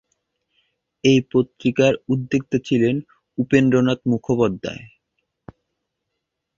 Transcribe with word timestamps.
এই 1.03 1.19
পত্রিকার 1.31 1.93
উদ্যোক্তা 2.07 2.57
ছিলেন 2.67 2.95
উপেন্দ্রনাথ 3.37 3.99
মুখোপাধ্যায়। 4.11 4.83